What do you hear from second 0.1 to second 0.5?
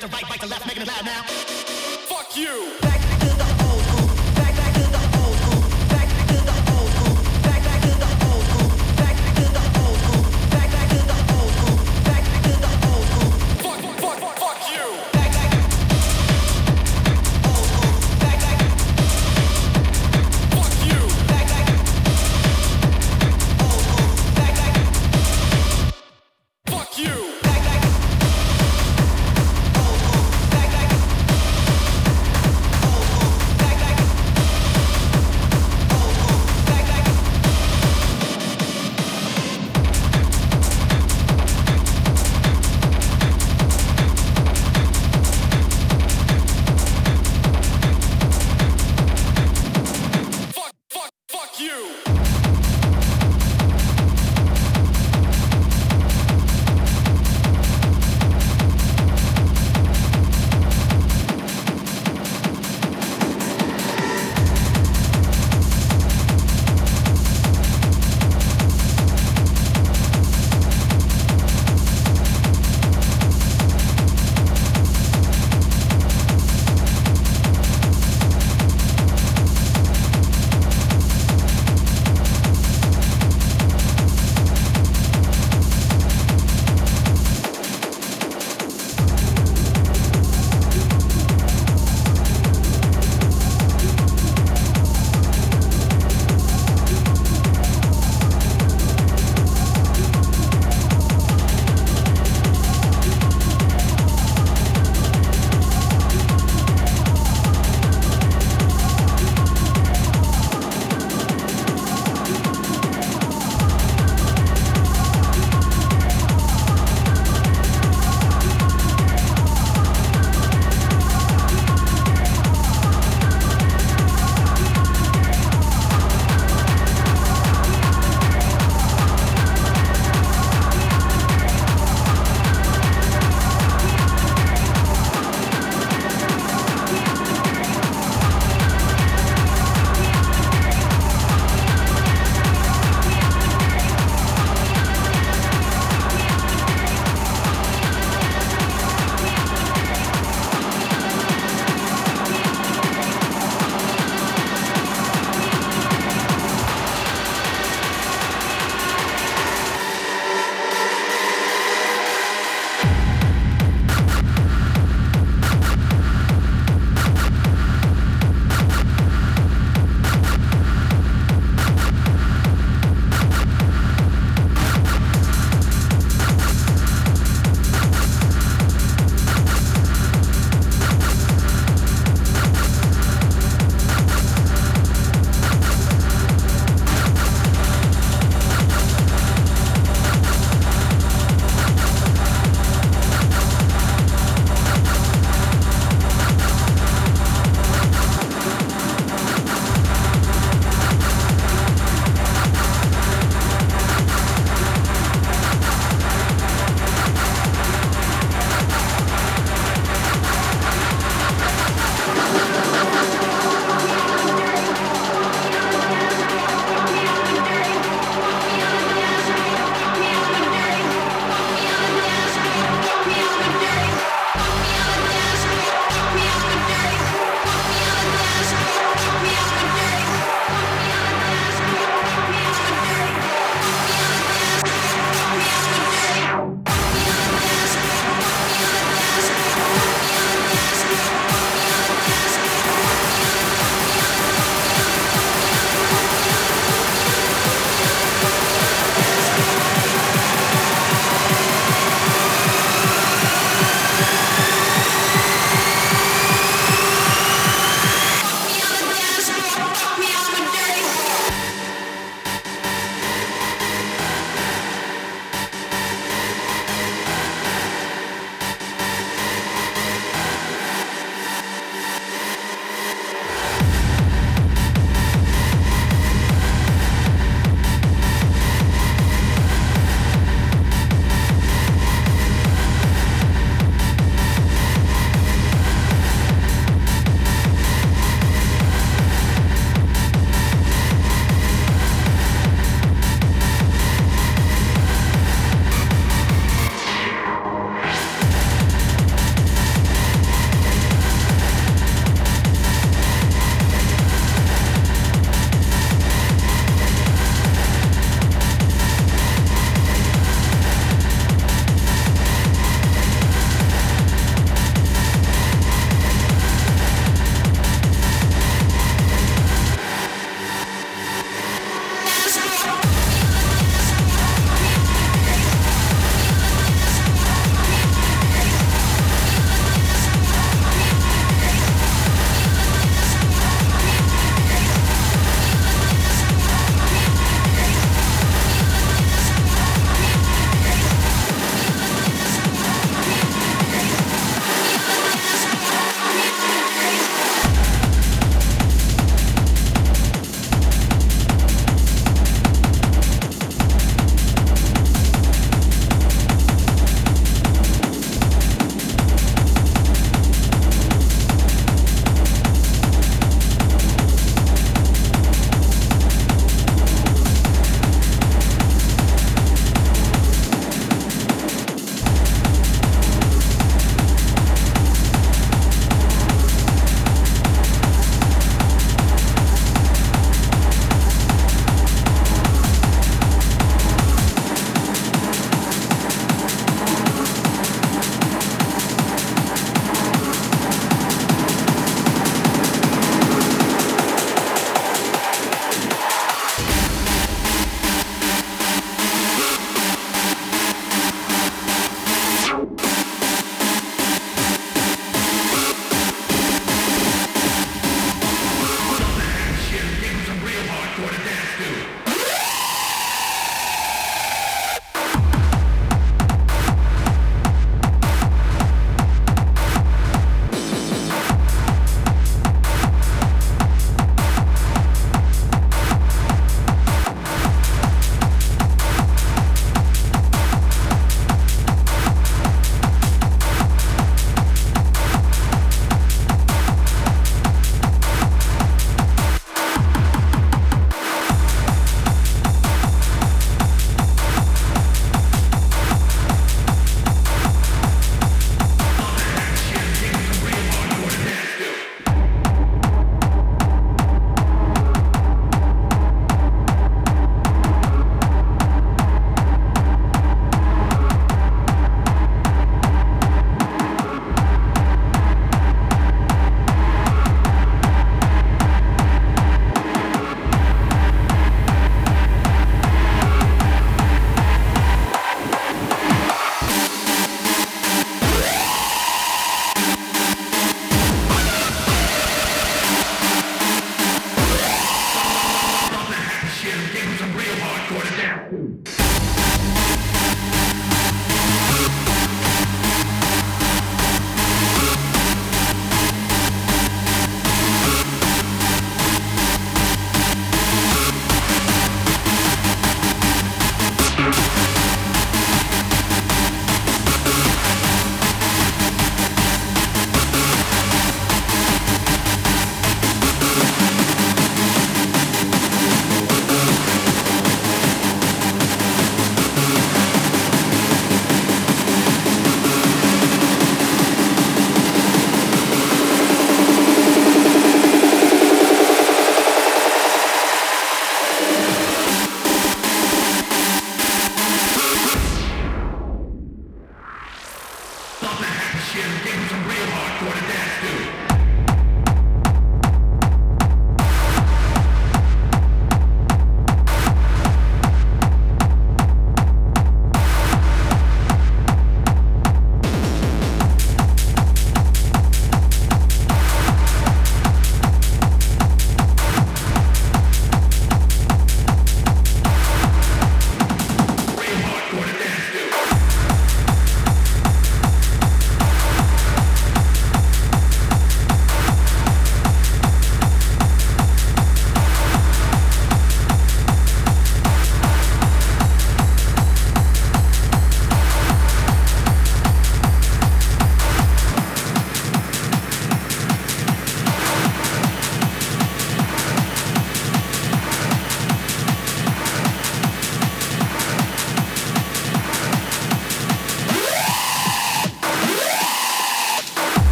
right, right to